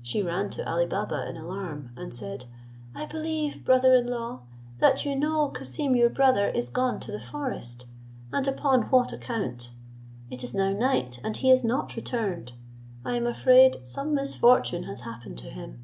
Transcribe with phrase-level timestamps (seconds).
[0.00, 2.44] She ran to Ali Baba in alarm, and said,
[2.94, 4.42] "I believe, brother in law,
[4.78, 7.86] that you know Cassim, your brother, is gone to the forest,
[8.32, 9.72] and upon what account;
[10.30, 12.52] it is now night, and he is not returned;
[13.04, 15.80] I am afraid some misfortune has happened to him."